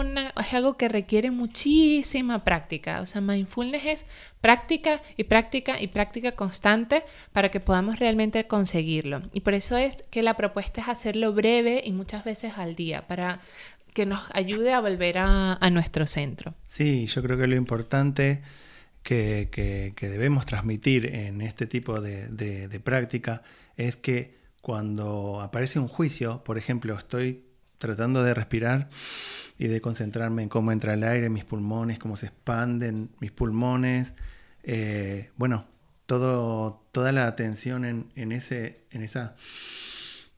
es 0.46 0.54
algo 0.54 0.76
que 0.76 0.88
requiere 0.88 1.30
muchísima 1.30 2.44
práctica. 2.44 3.00
O 3.00 3.06
sea, 3.06 3.20
mindfulness 3.20 3.84
es 3.84 4.06
práctica 4.40 5.02
y 5.16 5.24
práctica 5.24 5.80
y 5.80 5.88
práctica 5.88 6.32
constante 6.32 7.02
para 7.32 7.50
que 7.50 7.60
podamos 7.60 7.98
realmente 7.98 8.46
conseguirlo. 8.46 9.22
Y 9.32 9.40
por 9.40 9.54
eso 9.54 9.76
es 9.76 10.04
que 10.10 10.22
la 10.22 10.34
propuesta 10.34 10.80
es 10.80 10.88
hacerlo 10.88 11.32
breve 11.32 11.82
y 11.84 11.92
muchas 11.92 12.24
veces 12.24 12.52
al 12.56 12.76
día 12.76 13.06
para 13.06 13.40
que 13.96 14.04
nos 14.04 14.22
ayude 14.34 14.74
a 14.74 14.80
volver 14.80 15.16
a, 15.18 15.70
nuestro 15.70 16.06
centro. 16.06 16.52
Sí, 16.66 17.06
yo 17.06 17.22
creo 17.22 17.38
que 17.38 17.46
lo 17.46 17.56
importante 17.56 18.42
que, 19.06 19.94
debemos 20.00 20.46
transmitir 20.46 21.06
en 21.14 21.40
este 21.40 21.66
tipo 21.66 22.00
de, 22.00 22.80
práctica 22.82 23.42
es 23.76 23.96
que 23.96 24.36
cuando 24.60 25.40
aparece 25.40 25.78
un 25.78 25.86
juicio, 25.86 26.42
por 26.42 26.58
ejemplo, 26.58 26.96
estoy 26.98 27.44
tratando 27.78 28.24
de 28.24 28.34
respirar 28.34 28.90
y 29.58 29.68
de 29.68 29.80
concentrarme 29.80 30.42
en 30.42 30.48
cómo 30.48 30.72
entra 30.72 30.94
el 30.94 31.04
aire, 31.04 31.30
mis 31.30 31.44
pulmones, 31.44 32.00
cómo 32.00 32.16
se 32.16 32.26
expanden 32.26 33.10
mis 33.20 33.30
pulmones. 33.30 34.14
Eh, 34.64 35.30
bueno, 35.36 35.66
todo, 36.06 36.84
toda 36.90 37.12
la 37.12 37.28
atención 37.28 37.84
en, 37.84 38.32
ese, 38.32 38.80
en 38.90 39.02
esa 39.02 39.36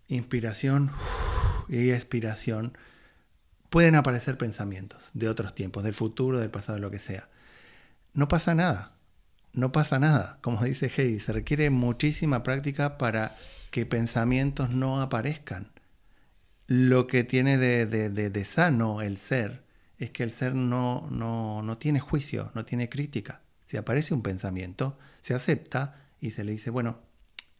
inspiración 0.08 0.92
y 1.70 1.90
expiración. 1.90 2.76
Pueden 3.70 3.94
aparecer 3.94 4.36
pensamientos 4.36 5.10
de 5.14 5.28
otros 5.28 5.54
tiempos, 5.54 5.84
del 5.84 5.94
futuro, 5.94 6.38
del 6.38 6.50
pasado, 6.50 6.78
lo 6.78 6.90
que 6.90 6.98
sea. 6.98 7.28
No 8.18 8.26
pasa 8.26 8.56
nada, 8.56 8.96
no 9.52 9.70
pasa 9.70 10.00
nada. 10.00 10.40
Como 10.42 10.64
dice 10.64 10.90
Heidi, 10.96 11.20
se 11.20 11.32
requiere 11.32 11.70
muchísima 11.70 12.42
práctica 12.42 12.98
para 12.98 13.36
que 13.70 13.86
pensamientos 13.86 14.70
no 14.70 15.00
aparezcan. 15.00 15.70
Lo 16.66 17.06
que 17.06 17.22
tiene 17.22 17.58
de, 17.58 17.86
de, 17.86 18.44
sano 18.44 19.02
el 19.02 19.18
ser 19.18 19.62
es 19.98 20.10
que 20.10 20.24
el 20.24 20.32
ser 20.32 20.56
no, 20.56 21.06
no, 21.12 21.62
no 21.62 21.78
tiene 21.78 22.00
juicio, 22.00 22.50
no 22.56 22.64
tiene 22.64 22.88
crítica. 22.88 23.42
Si 23.66 23.76
aparece 23.76 24.14
un 24.14 24.22
pensamiento, 24.22 24.98
se 25.20 25.34
acepta 25.34 26.08
y 26.20 26.32
se 26.32 26.42
le 26.42 26.50
dice, 26.50 26.70
bueno, 26.70 26.98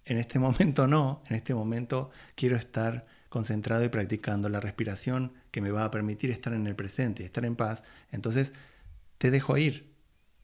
en 0.07 0.19
este 0.19 0.41
momento 0.41 0.89
no, 0.89 1.23
en 1.29 1.37
este 1.37 1.55
momento 1.55 2.11
quiero 2.35 2.57
estar 2.57 3.07
concentrado 3.29 3.85
y 3.85 3.91
practicando 3.91 4.49
la 4.49 4.59
respiración 4.59 5.35
que 5.53 5.61
me 5.61 5.71
va 5.71 5.85
a 5.85 5.93
permitir 5.93 6.33
estar 6.33 6.53
en 6.53 6.67
el 6.67 6.75
presente 6.75 7.23
y 7.23 7.27
estar 7.27 7.45
en 7.45 7.55
paz. 7.55 7.85
Entonces, 8.11 8.51
te 9.19 9.31
dejo 9.31 9.57
ir, 9.57 9.97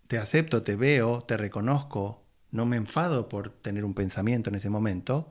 te 0.09 0.19
acepto, 0.19 0.63
te 0.63 0.77
veo, 0.77 1.21
te 1.23 1.37
reconozco, 1.37 2.25
no 2.51 2.67
me 2.67 2.77
enfado 2.77 3.29
por 3.29 3.51
tener 3.51 3.85
un 3.85 3.95
pensamiento 3.95 4.51
en 4.51 4.57
ese 4.57 4.71
momento, 4.71 5.31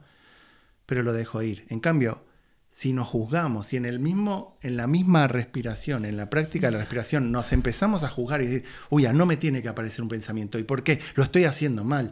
pero 0.85 1.03
lo 1.03 1.13
dejo 1.13 1.41
ir. 1.41 1.65
En 1.69 1.79
cambio, 1.79 2.23
si 2.71 2.91
nos 2.91 3.07
juzgamos, 3.07 3.67
si 3.67 3.77
en, 3.77 3.85
el 3.85 3.99
mismo, 3.99 4.57
en 4.61 4.77
la 4.77 4.87
misma 4.87 5.27
respiración, 5.27 6.05
en 6.05 6.17
la 6.17 6.29
práctica 6.29 6.67
de 6.67 6.71
la 6.73 6.79
respiración, 6.79 7.31
nos 7.31 7.53
empezamos 7.53 8.03
a 8.03 8.09
juzgar 8.09 8.41
y 8.41 8.47
decir, 8.47 8.63
uy, 8.89 9.07
no 9.13 9.25
me 9.25 9.37
tiene 9.37 9.61
que 9.61 9.69
aparecer 9.69 10.01
un 10.01 10.09
pensamiento, 10.09 10.57
¿y 10.57 10.63
por 10.63 10.83
qué? 10.83 10.99
Lo 11.15 11.23
estoy 11.23 11.45
haciendo 11.45 11.83
mal. 11.83 12.11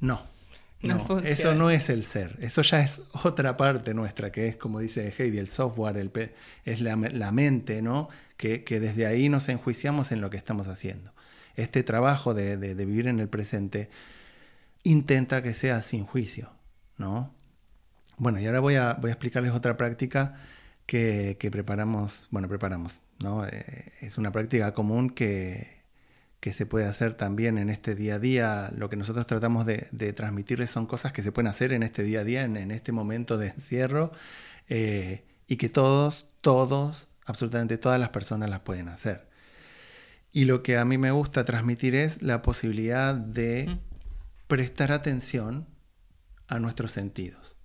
No, 0.00 0.20
no, 0.82 1.20
eso 1.24 1.54
no 1.54 1.70
es 1.70 1.88
el 1.88 2.04
ser, 2.04 2.36
eso 2.40 2.62
ya 2.62 2.80
es 2.80 3.00
otra 3.24 3.56
parte 3.56 3.94
nuestra, 3.94 4.30
que 4.30 4.48
es 4.48 4.56
como 4.56 4.80
dice 4.80 5.14
Heidi, 5.16 5.38
el 5.38 5.48
software, 5.48 5.96
el 5.96 6.10
es 6.64 6.80
la, 6.80 6.96
mente, 7.32 7.82
¿no? 7.82 8.08
Que, 8.36 8.62
desde 8.68 9.06
ahí 9.06 9.28
nos 9.28 9.48
enjuiciamos 9.48 10.12
en 10.12 10.20
lo 10.20 10.28
que 10.30 10.36
estamos 10.36 10.66
haciendo. 10.66 11.11
Este 11.56 11.82
trabajo 11.82 12.34
de, 12.34 12.56
vivir 12.74 13.08
en 13.08 13.20
el 13.20 13.28
presente 13.28 13.90
intenta 14.82 15.42
que 15.42 15.54
sea 15.54 15.82
sin 15.82 16.04
juicio, 16.04 16.50
¿no? 16.98 17.32
Bueno, 18.18 18.40
y 18.40 18.46
ahora 18.46 18.60
voy 18.60 18.76
a, 18.76 18.94
voy 18.94 19.10
a 19.10 19.14
explicarles 19.14 19.52
otra 19.52 19.76
práctica 19.76 20.36
que, 20.86 21.48
preparamos, 21.50 22.28
bueno, 22.30 22.48
preparamos, 22.48 23.00
¿no? 23.18 23.46
Eh, 23.46 23.92
es 24.00 24.18
una 24.18 24.32
práctica 24.32 24.74
común 24.74 25.10
que, 25.10 25.82
que, 26.40 26.52
se 26.52 26.66
puede 26.66 26.86
hacer 26.86 27.14
también 27.14 27.58
en 27.58 27.70
este 27.70 27.94
día 27.94 28.16
a 28.16 28.18
día. 28.18 28.72
Lo 28.76 28.90
que 28.90 28.96
nosotros 28.96 29.26
tratamos 29.26 29.66
de, 29.66 30.12
transmitirles 30.12 30.70
son 30.70 30.86
cosas 30.86 31.12
que 31.12 31.22
se 31.22 31.32
pueden 31.32 31.48
hacer 31.48 31.72
en 31.72 31.82
este 31.82 32.02
día 32.02 32.20
a 32.20 32.24
día, 32.24 32.42
en, 32.44 32.70
este 32.70 32.92
momento 32.92 33.38
de 33.38 33.48
encierro, 33.48 34.12
eh, 34.68 35.24
y 35.46 35.56
que 35.56 35.68
todos, 35.68 36.26
todos, 36.40 37.08
absolutamente 37.26 37.78
todas 37.78 37.98
las 38.00 38.10
personas 38.10 38.50
las 38.50 38.60
pueden 38.60 38.88
hacer. 38.88 39.31
Y 40.32 40.46
lo 40.46 40.62
que 40.62 40.78
a 40.78 40.84
mí 40.84 40.96
me 40.96 41.10
gusta 41.10 41.44
transmitir 41.44 41.94
es 41.94 42.22
la 42.22 42.40
posibilidad 42.40 43.14
de 43.14 43.78
prestar 44.46 44.90
atención 44.90 45.66
a 46.48 46.58
nuestros 46.58 46.90
sentidos. 46.90 47.56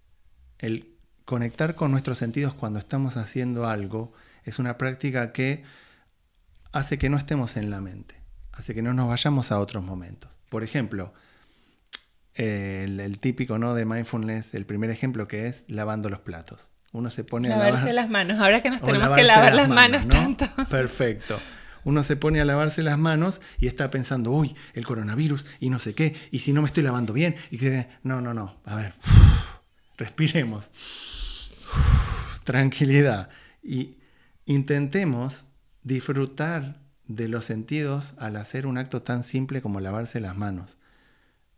El 0.60 0.94
conectar 1.26 1.76
con 1.76 1.92
nuestros 1.92 2.18
sentidos 2.18 2.54
cuando 2.54 2.80
estamos 2.80 3.16
haciendo 3.16 3.68
algo 3.68 4.14
es 4.44 4.60
una 4.60 4.78
práctica 4.78 5.32
que 5.32 5.64
hace 6.72 6.98
que 6.98 7.10
no 7.10 7.18
estemos 7.18 7.58
en 7.58 7.70
la 7.70 7.82
mente, 7.82 8.16
hace 8.52 8.74
que 8.74 8.82
no 8.82 8.94
nos 8.94 9.08
vayamos 9.08 9.52
a 9.52 9.60
otros 9.60 9.84
momentos. 9.84 10.30
Por 10.50 10.64
ejemplo, 10.64 11.14
el, 12.34 13.20
típico 13.20 13.58
¿no? 13.58 13.76
de 13.76 13.86
mindfulness, 13.86 14.54
el 14.54 14.66
primer 14.66 14.90
ejemplo 14.90 15.28
que 15.28 15.48
es 15.48 15.66
lavando 15.68 16.10
los 16.10 16.20
platos. 16.20 16.70
Uno 16.94 17.10
se 17.10 17.24
pone 17.24 17.52
a 17.52 17.58
lavarse 17.58 17.94
las 17.94 18.10
manos, 18.10 18.40
ahora 18.40 18.62
que 18.62 18.70
nos 18.70 18.82
tenemos 18.82 19.16
que 19.16 19.24
lavar 19.24 19.54
las, 19.54 19.70
manos, 19.70 20.08
tanto. 20.08 20.50
Perfecto. 20.70 21.40
Uno 21.88 22.04
se 22.04 22.18
pone 22.18 22.42
a 22.42 22.46
lavarse 22.46 22.84
las 22.84 22.98
manos 22.98 23.40
y 23.60 23.68
está 23.68 23.90
pensando, 23.90 24.32
uy, 24.32 24.54
el 24.74 24.86
coronavirus 24.86 25.46
y 25.62 25.70
no 25.70 25.80
sé 25.80 25.96
qué, 25.96 26.18
y 26.32 26.40
si 26.40 26.52
no 26.52 26.62
me 26.62 26.68
estoy 26.68 26.84
lavando 26.84 27.14
bien, 27.14 27.38
y 27.50 27.58
que 27.58 27.88
no, 28.04 28.20
no, 28.20 28.34
no, 28.34 28.60
a 28.66 28.76
ver, 28.76 28.94
respiremos. 29.98 30.70
tranquilidad. 32.44 33.30
Y 33.64 33.96
intentemos 34.46 35.46
disfrutar 35.84 36.82
de 37.06 37.30
los 37.30 37.46
sentidos 37.46 38.16
al 38.18 38.36
hacer 38.36 38.68
un 38.68 38.78
acto 38.78 39.02
tan 39.02 39.24
simple 39.24 39.62
como 39.62 39.80
lavarse 39.80 40.20
las 40.20 40.36
manos. 40.36 40.78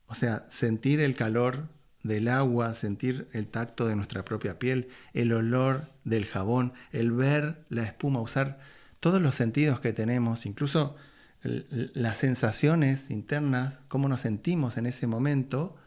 O 0.06 0.14
sea, 0.14 0.46
sentir 0.52 1.00
el 1.00 1.16
calor 1.16 1.70
del 2.04 2.28
agua, 2.28 2.76
sentir 2.76 3.28
el 3.34 3.48
tacto 3.48 3.88
de 3.88 3.96
nuestra 3.96 4.26
propia 4.26 4.60
piel, 4.60 4.90
el 5.14 5.34
olor 5.34 5.88
del 6.04 6.28
jabón, 6.28 6.74
el 6.92 7.12
ver 7.14 7.66
la 7.70 7.82
espuma, 7.82 8.22
usar 8.22 8.60
todos 9.00 9.22
los 9.22 9.36
sentidos 9.36 9.80
que 9.80 9.94
tenemos, 9.94 10.46
incluso 10.46 10.96
las 11.42 12.18
sensaciones 12.18 13.12
internas, 13.12 13.82
cómo 13.88 14.10
nos 14.10 14.22
sentimos 14.22 14.78
en 14.78 14.86
ese 14.86 15.08
momento, 15.08 15.78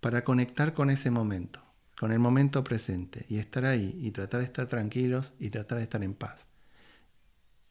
para 0.00 0.24
conectar 0.24 0.72
con 0.72 0.88
ese 0.90 1.10
momento 1.10 1.62
con 2.00 2.12
el 2.12 2.18
momento 2.18 2.64
presente 2.64 3.26
y 3.28 3.36
estar 3.36 3.66
ahí 3.66 3.94
y 4.00 4.10
tratar 4.12 4.40
de 4.40 4.46
estar 4.46 4.66
tranquilos 4.68 5.34
y 5.38 5.50
tratar 5.50 5.76
de 5.76 5.84
estar 5.84 6.02
en 6.02 6.14
paz. 6.14 6.48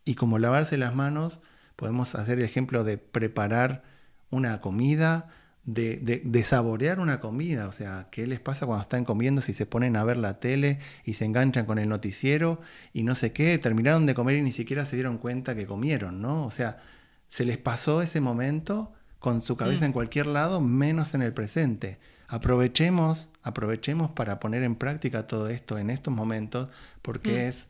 Y 0.06 0.14
como 0.14 0.38
lavarse 0.38 0.78
las 0.78 0.94
manos, 0.94 1.40
podemos 1.76 2.14
hacer 2.14 2.38
el 2.38 2.46
ejemplo 2.46 2.84
de 2.84 3.00
preparar 3.00 3.82
una 4.30 4.62
comida, 4.62 5.30
de, 5.66 6.44
saborear 6.44 7.00
una 7.00 7.20
comida. 7.20 7.68
O 7.68 7.72
sea, 7.72 8.08
¿qué 8.12 8.28
les 8.28 8.40
pasa 8.40 8.66
cuando 8.66 8.82
están 8.82 9.06
comiendo 9.06 9.42
si 9.42 9.54
se 9.54 9.66
ponen 9.66 9.96
a 9.96 10.04
ver 10.04 10.18
la 10.18 10.40
tele 10.40 10.80
y 11.06 11.14
se 11.14 11.26
enganchan 11.26 11.66
con 11.66 11.80
el 11.80 11.90
noticiero 11.90 12.62
y 12.94 13.04
no 13.04 13.16
sé 13.16 13.32
qué? 13.32 13.58
Terminaron 13.58 14.06
de 14.06 14.16
comer 14.16 14.38
y 14.38 14.42
ni 14.42 14.52
siquiera 14.52 14.86
se 14.86 14.96
dieron 14.96 15.18
cuenta 15.18 15.56
que 15.56 15.66
comieron, 15.66 16.22
¿no? 16.22 16.46
O 16.46 16.52
sea, 16.52 16.82
se 17.30 17.46
les 17.46 17.58
pasó 17.58 18.02
ese 18.02 18.22
momento 18.22 18.94
con 19.20 19.42
su 19.42 19.58
cabeza 19.58 19.82
mm. 19.82 19.86
en 19.86 19.94
cualquier 19.94 20.28
lado, 20.28 20.62
menos 20.62 21.14
en 21.14 21.22
el 21.22 21.34
presente. 21.34 22.00
Aprovechemos, 22.28 23.30
aprovechemos 23.44 24.12
para 24.12 24.40
poner 24.40 24.64
en 24.64 24.76
práctica 24.76 25.28
todo 25.28 25.50
esto 25.50 25.78
en 25.78 25.90
estos 25.90 26.14
momentos 26.14 26.70
porque 27.02 27.32
mm. 27.32 27.48
es 27.48 27.68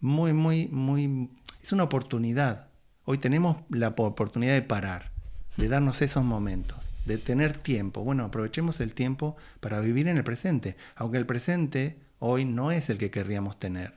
muy, 0.00 0.32
muy, 0.32 0.68
muy, 0.68 1.30
es 1.62 1.72
una 1.72 1.84
oportunidad. 1.84 2.68
Hoy 3.04 3.18
tenemos 3.18 3.58
la 3.70 3.88
oportunidad 3.88 4.54
de 4.54 4.62
parar, 4.62 5.12
de 5.56 5.66
mm. 5.66 5.70
darnos 5.70 6.02
esos 6.02 6.24
momentos, 6.24 6.78
de 7.08 7.18
tener 7.18 7.56
tiempo. 7.56 8.04
Bueno, 8.04 8.24
aprovechemos 8.24 8.80
el 8.80 8.94
tiempo 8.94 9.36
para 9.58 9.80
vivir 9.80 10.06
en 10.06 10.16
el 10.16 10.24
presente, 10.24 10.76
aunque 10.94 11.18
el 11.18 11.26
presente 11.26 11.98
hoy 12.20 12.44
no 12.44 12.70
es 12.70 12.90
el 12.90 12.98
que 12.98 13.10
querríamos 13.10 13.58
tener. 13.58 13.94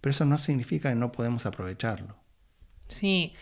Pero 0.00 0.12
eso 0.12 0.24
no 0.24 0.38
significa 0.38 0.88
que 0.88 0.94
no 0.94 1.12
podemos 1.12 1.44
aprovecharlo. 1.44 2.16
Sí, 2.88 3.34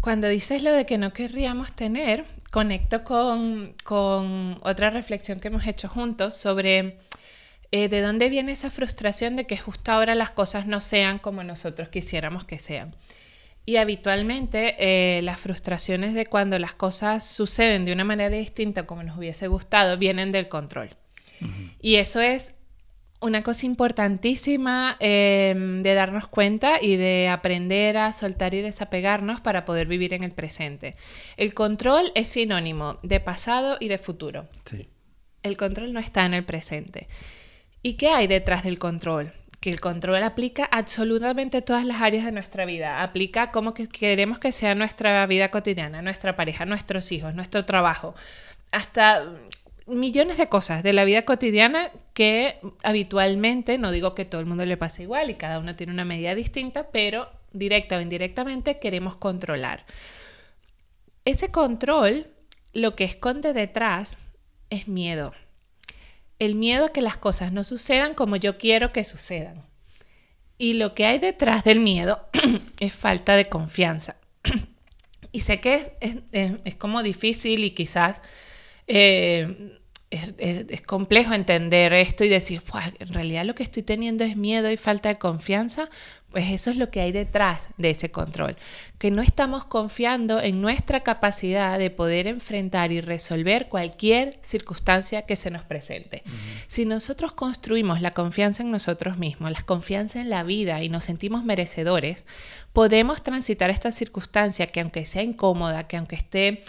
cuando 0.00 0.28
dices 0.28 0.62
lo 0.62 0.72
de 0.72 0.86
que 0.86 0.98
no 0.98 1.12
querríamos 1.12 1.72
tener, 1.72 2.24
conecto 2.50 3.04
con, 3.04 3.74
otra 4.62 4.90
reflexión 4.90 5.40
que 5.40 5.48
hemos 5.48 5.66
hecho 5.66 5.88
juntos 5.88 6.36
sobre 6.36 6.98
eh, 7.72 7.88
de 7.88 8.00
dónde 8.00 8.28
viene 8.28 8.52
esa 8.52 8.70
frustración 8.70 9.36
de 9.36 9.46
que 9.46 9.56
justo 9.56 9.92
ahora 9.92 10.14
las 10.14 10.30
cosas 10.30 10.66
no 10.66 10.80
sean 10.80 11.18
como 11.18 11.42
nosotros 11.44 11.88
quisiéramos 11.88 12.44
que 12.44 12.58
sean. 12.58 12.94
Y 13.66 13.76
habitualmente 13.76 14.76
eh, 14.78 15.22
las 15.22 15.40
frustraciones 15.40 16.14
de 16.14 16.26
cuando 16.26 16.58
las 16.58 16.72
cosas 16.72 17.26
suceden 17.26 17.84
de 17.84 17.92
una 17.92 18.04
manera 18.04 18.34
distinta 18.34 18.86
como 18.86 19.02
nos 19.02 19.18
hubiese 19.18 19.48
gustado 19.48 19.98
vienen 19.98 20.32
del 20.32 20.48
control. 20.48 20.90
Y 21.82 21.96
eso 21.96 22.20
es 22.22 22.54
una 23.20 23.42
cosa 23.42 23.66
importantísima 23.66 24.96
em, 25.00 25.82
de 25.82 25.94
darnos 25.94 26.28
cuenta 26.28 26.80
y 26.80 26.96
de 26.96 27.28
aprender 27.28 27.96
a 27.96 28.12
soltar 28.12 28.54
y 28.54 28.62
desapegarnos 28.62 29.40
para 29.40 29.64
poder 29.64 29.86
vivir 29.86 30.14
en 30.14 30.22
el 30.22 30.32
presente. 30.32 30.96
El 31.36 31.54
control 31.54 32.12
es 32.14 32.28
sinónimo 32.28 32.98
de 33.02 33.20
pasado 33.20 33.78
y 33.80 33.88
de 33.88 33.98
futuro. 33.98 34.48
El 35.42 35.56
control 35.56 35.92
no 35.92 36.00
está 36.00 36.24
en 36.24 36.34
el 36.34 36.44
presente. 36.44 37.08
¿Y 37.82 37.94
qué 37.94 38.08
hay 38.08 38.26
detrás 38.26 38.64
del 38.64 38.78
control? 38.78 39.32
Que 39.66 39.72
el 39.72 39.80
control 39.80 40.22
aplica 40.22 40.64
absolutamente 40.70 41.60
todas 41.60 41.84
las 41.84 42.00
áreas 42.00 42.24
de 42.24 42.30
nuestra 42.30 42.64
vida. 42.66 43.02
Aplica 43.02 43.50
como 43.50 43.74
que 43.74 43.88
queremos 43.88 44.38
que 44.38 44.52
sea 44.52 44.76
nuestra 44.76 45.26
vida 45.26 45.50
cotidiana, 45.50 46.02
nuestra 46.02 46.36
pareja, 46.36 46.64
nuestros 46.66 47.10
hijos, 47.10 47.34
nuestro 47.34 47.64
trabajo. 47.64 48.14
Hasta 48.70 49.24
millones 49.88 50.38
de 50.38 50.48
cosas 50.48 50.84
de 50.84 50.92
la 50.92 51.02
vida 51.02 51.24
cotidiana 51.24 51.90
que 52.14 52.60
habitualmente, 52.84 53.76
no 53.76 53.90
digo 53.90 54.14
que 54.14 54.24
todo 54.24 54.40
el 54.40 54.46
mundo 54.46 54.64
le 54.64 54.76
pase 54.76 55.02
igual 55.02 55.30
y 55.30 55.34
cada 55.34 55.58
uno 55.58 55.74
tiene 55.74 55.92
una 55.92 56.04
medida 56.04 56.36
distinta, 56.36 56.86
pero 56.92 57.28
directa 57.52 57.96
o 57.96 58.00
indirectamente 58.00 58.78
queremos 58.78 59.16
controlar. 59.16 59.84
Ese 61.24 61.50
control 61.50 62.28
lo 62.72 62.94
que 62.94 63.02
esconde 63.02 63.52
detrás 63.52 64.16
es 64.70 64.86
miedo. 64.86 65.32
El 66.38 66.54
miedo 66.54 66.86
a 66.86 66.92
que 66.92 67.00
las 67.00 67.16
cosas 67.16 67.52
no 67.52 67.64
sucedan 67.64 68.14
como 68.14 68.36
yo 68.36 68.58
quiero 68.58 68.92
que 68.92 69.04
sucedan. 69.04 69.64
Y 70.58 70.74
lo 70.74 70.94
que 70.94 71.06
hay 71.06 71.18
detrás 71.18 71.64
del 71.64 71.80
miedo 71.80 72.28
es 72.80 72.92
falta 72.94 73.36
de 73.36 73.48
confianza. 73.48 74.16
y 75.32 75.40
sé 75.40 75.60
que 75.60 75.96
es, 76.00 76.74
como 76.76 77.02
difícil 77.02 77.64
y 77.64 77.72
quizás 77.72 78.20
eh, 78.86 79.78
es, 80.10 80.82
complejo 80.82 81.34
entender 81.34 81.92
esto 81.92 82.24
y 82.24 82.28
decir, 82.28 82.62
en 82.98 83.12
realidad 83.12 83.44
lo 83.44 83.54
que 83.54 83.62
estoy 83.62 83.82
teniendo 83.82 84.24
es 84.24 84.36
miedo 84.36 84.70
y 84.70 84.76
falta 84.76 85.08
de 85.08 85.18
confianza, 85.18 85.88
pues 86.36 86.50
eso 86.50 86.68
es 86.68 86.76
lo 86.76 86.90
que 86.90 87.00
hay 87.00 87.12
detrás 87.12 87.70
de 87.78 87.88
ese 87.88 88.10
control, 88.10 88.56
que 88.98 89.10
no 89.10 89.22
estamos 89.22 89.64
confiando 89.64 90.38
en 90.38 90.60
nuestra 90.60 91.00
capacidad 91.00 91.78
de 91.78 91.88
poder 91.88 92.26
enfrentar 92.26 92.92
y 92.92 93.00
resolver 93.00 93.70
cualquier 93.70 94.38
circunstancia 94.42 95.22
que 95.22 95.34
se 95.34 95.50
nos 95.50 95.62
presente. 95.62 96.24
Si 96.66 96.84
nosotros 96.84 97.32
construimos 97.32 98.02
la 98.02 98.10
confianza 98.10 98.62
en 98.62 98.70
nosotros 98.70 99.16
mismos, 99.16 99.50
la 99.50 99.62
confianza 99.62 100.20
en 100.20 100.28
la 100.28 100.42
vida 100.42 100.82
y 100.82 100.90
nos 100.90 101.04
sentimos 101.04 101.42
merecedores, 101.42 102.26
podemos 102.74 103.22
transitar 103.22 103.70
esta 103.70 103.90
circunstancia 103.90 104.66
que 104.66 104.82
aunque 104.82 105.06
sea 105.06 105.22
incómoda, 105.22 105.88
que 105.88 105.96
aunque 105.96 106.16
esté 106.16 106.60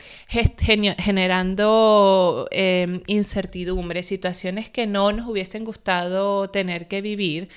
generando 0.97 2.47
em, 2.51 3.01
incertidumbre, 3.05 4.01
situaciones 4.01 4.69
que 4.69 4.87
no 4.87 5.11
nos 5.11 5.27
hubiesen 5.27 5.65
gustado 5.65 6.49
tener 6.51 6.87
que 6.87 7.01
vivir, 7.01 7.49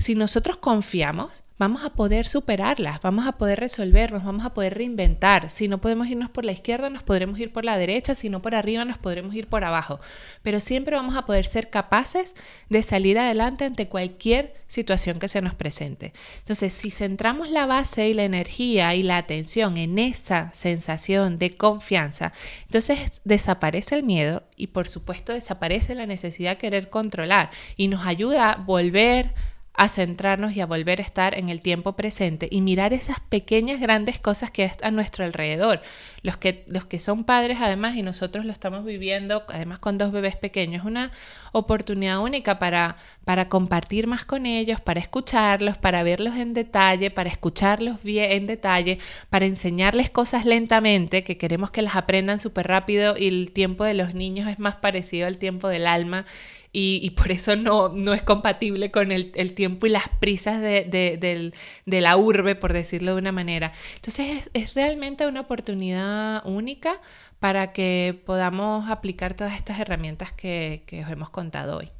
si 0.00 0.14
nosotros 0.14 0.56
confiamos, 0.56 1.44
vamos 1.58 1.84
a 1.84 1.90
poder 1.90 2.26
superarlas, 2.26 3.02
vamos 3.02 3.26
a 3.26 3.32
poder 3.32 3.60
resolvernos, 3.60 4.24
vamos 4.24 4.46
a 4.46 4.54
poder 4.54 4.78
reinventar. 4.78 5.50
Si 5.50 5.68
no 5.68 5.78
podemos 5.78 6.08
irnos 6.08 6.30
por 6.30 6.46
la 6.46 6.52
izquierda, 6.52 6.88
nos 6.88 7.02
podremos 7.02 7.38
ir 7.38 7.52
por 7.52 7.66
la 7.66 7.76
derecha, 7.76 8.14
si 8.14 8.30
no 8.30 8.40
por 8.40 8.54
arriba, 8.54 8.86
nos 8.86 8.96
podremos 8.96 9.34
ir 9.34 9.46
por 9.46 9.62
abajo. 9.62 10.00
Pero 10.42 10.58
siempre 10.58 10.96
vamos 10.96 11.16
a 11.16 11.26
poder 11.26 11.44
ser 11.44 11.68
capaces 11.68 12.34
de 12.70 12.82
salir 12.82 13.18
adelante 13.18 13.66
ante 13.66 13.88
cualquier 13.88 14.54
situación 14.68 15.18
que 15.18 15.28
se 15.28 15.42
nos 15.42 15.54
presente. 15.54 16.14
Entonces, 16.38 16.72
si 16.72 16.90
centramos 16.90 17.50
la 17.50 17.66
base 17.66 18.08
y 18.08 18.14
la 18.14 18.24
energía 18.24 18.94
y 18.94 19.02
la 19.02 19.18
atención 19.18 19.76
en 19.76 19.98
esa 19.98 20.50
sensación 20.54 21.38
de 21.38 21.58
confianza, 21.58 22.32
entonces 22.62 23.20
desaparece 23.24 23.96
el 23.96 24.04
miedo 24.04 24.44
y 24.56 24.68
por 24.68 24.88
supuesto 24.88 25.34
desaparece 25.34 25.94
la 25.94 26.06
necesidad 26.06 26.52
de 26.52 26.58
querer 26.58 26.88
controlar 26.88 27.50
y 27.76 27.88
nos 27.88 28.06
ayuda 28.06 28.50
a 28.50 28.56
volver 28.56 29.34
a 29.80 29.88
centrarnos 29.88 30.54
y 30.54 30.60
a 30.60 30.66
volver 30.66 31.00
a 31.00 31.02
estar 31.02 31.38
en 31.38 31.48
el 31.48 31.62
tiempo 31.62 31.94
presente 31.94 32.48
y 32.50 32.60
mirar 32.60 32.92
esas 32.92 33.18
pequeñas, 33.18 33.80
grandes 33.80 34.18
cosas 34.18 34.50
que 34.50 34.62
están 34.62 34.88
a 34.88 34.90
nuestro 34.90 35.24
alrededor. 35.24 35.80
Los 36.20 36.36
que, 36.36 36.64
los 36.68 36.84
que 36.84 36.98
son 36.98 37.24
padres, 37.24 37.56
además, 37.62 37.96
y 37.96 38.02
nosotros 38.02 38.44
lo 38.44 38.52
estamos 38.52 38.84
viviendo, 38.84 39.42
además 39.48 39.78
con 39.78 39.96
dos 39.96 40.12
bebés 40.12 40.36
pequeños, 40.36 40.84
una 40.84 41.12
oportunidad 41.52 42.20
única 42.20 42.58
para, 42.58 42.96
para 43.24 43.48
compartir 43.48 44.06
más 44.06 44.26
con 44.26 44.44
ellos, 44.44 44.82
para 44.82 45.00
escucharlos, 45.00 45.78
para 45.78 46.02
verlos 46.02 46.36
en 46.36 46.52
detalle, 46.52 47.10
para 47.10 47.30
escucharlos 47.30 48.02
bien 48.02 48.32
en 48.32 48.46
detalle, 48.46 48.98
para 49.30 49.46
enseñarles 49.46 50.10
cosas 50.10 50.44
lentamente, 50.44 51.24
que 51.24 51.38
queremos 51.38 51.70
que 51.70 51.80
las 51.80 51.96
aprendan 51.96 52.38
súper 52.38 52.68
rápido 52.68 53.16
y 53.16 53.28
el 53.28 53.52
tiempo 53.52 53.84
de 53.84 53.94
los 53.94 54.12
niños 54.12 54.46
es 54.46 54.58
más 54.58 54.74
parecido 54.74 55.26
al 55.26 55.38
tiempo 55.38 55.68
del 55.68 55.86
alma 55.86 56.26
y, 56.72 57.10
por 57.10 57.32
eso 57.32 57.56
no, 57.56 57.88
no, 57.88 58.14
es 58.14 58.22
compatible 58.22 58.92
con 58.92 59.10
el, 59.10 59.54
tiempo 59.54 59.86
y 59.86 59.90
las 59.90 60.08
prisas 60.20 60.60
de, 60.60 61.52
la 61.84 62.16
urbe, 62.16 62.54
por 62.54 62.72
decirlo 62.72 63.14
de 63.14 63.20
una 63.20 63.32
manera. 63.32 63.72
Entonces 63.96 64.50
es, 64.52 64.74
realmente 64.74 65.26
una 65.26 65.40
oportunidad 65.40 66.46
única 66.46 67.00
para 67.40 67.72
que 67.72 68.20
podamos 68.24 68.88
aplicar 68.88 69.34
todas 69.34 69.54
estas 69.54 69.80
herramientas 69.80 70.32
que, 70.32 70.84
os 71.04 71.10
hemos 71.10 71.30
contado 71.30 71.78
hoy. 71.78 71.90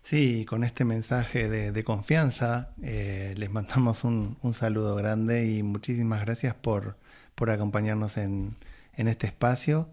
Sí, 0.00 0.44
con 0.46 0.64
este 0.64 0.84
mensaje 0.84 1.48
de, 1.48 1.84
confianza 1.84 2.70
eh, 2.82 3.34
les 3.36 3.50
mandamos 3.50 4.02
un, 4.02 4.36
saludo 4.52 4.96
grande 4.96 5.46
y 5.46 5.62
muchísimas 5.62 6.22
gracias 6.22 6.54
por, 6.54 6.96
por 7.36 7.50
acompañarnos 7.50 8.16
en, 8.16 8.50
en 8.94 9.06
este 9.06 9.28
espacio. 9.28 9.88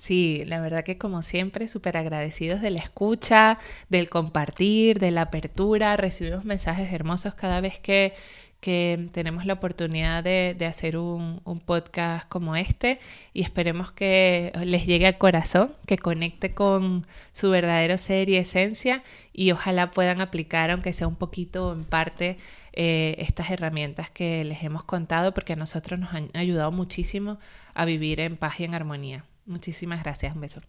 Sí, 0.00 0.44
la 0.46 0.60
verdad 0.60 0.82
que 0.82 0.96
como 0.96 1.20
siempre, 1.20 1.68
súper 1.68 1.98
agradecidos 1.98 2.62
de 2.62 2.70
la 2.70 2.80
escucha, 2.80 3.58
del 3.90 4.08
compartir, 4.08 4.98
de 4.98 5.10
la 5.10 5.22
apertura. 5.22 5.96
Recibimos 5.98 6.44
mensajes 6.46 6.90
hermosos 6.92 7.34
cada 7.34 7.60
vez 7.60 7.78
que, 7.78 8.14
tenemos 9.12 9.46
la 9.46 9.54
oportunidad 9.54 10.24
de, 10.24 10.66
hacer 10.66 10.96
un, 10.96 11.40
podcast 11.66 12.28
como 12.28 12.56
este 12.56 12.98
y 13.34 13.42
esperemos 13.42 13.92
que 13.92 14.52
les 14.64 14.86
llegue 14.86 15.06
al 15.06 15.18
corazón, 15.18 15.72
que 15.86 15.98
conecte 15.98 16.54
con 16.54 17.06
su 17.32 17.50
verdadero 17.50 17.98
ser 17.98 18.28
y 18.30 18.36
esencia 18.36 19.02
y 19.32 19.52
ojalá 19.52 19.90
puedan 19.90 20.20
aplicar, 20.20 20.70
aunque 20.70 20.92
sea 20.92 21.08
un 21.08 21.16
poquito 21.16 21.72
en 21.72 21.84
parte, 21.84 22.38
eh, 22.72 23.16
estas 23.18 23.50
herramientas 23.50 24.10
que 24.10 24.44
les 24.44 24.62
hemos 24.62 24.84
contado 24.84 25.34
porque 25.34 25.54
a 25.54 25.56
nosotros 25.56 25.98
nos 26.00 26.12
han 26.14 26.30
ayudado 26.34 26.72
muchísimo 26.72 27.38
a 27.74 27.84
vivir 27.84 28.20
en 28.20 28.36
paz 28.36 28.60
y 28.60 28.64
en 28.64 28.74
armonía. 28.74 29.24
Muchísimas 29.46 30.02
gracias. 30.02 30.34
Un 30.34 30.40
beso. 30.40 30.60